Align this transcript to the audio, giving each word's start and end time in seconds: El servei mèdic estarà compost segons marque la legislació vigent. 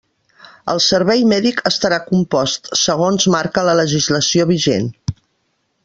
El 0.71 0.79
servei 0.85 1.21
mèdic 1.33 1.61
estarà 1.71 1.99
compost 2.07 2.71
segons 2.85 3.29
marque 3.37 3.67
la 3.71 3.79
legislació 3.81 4.53
vigent. 4.55 4.93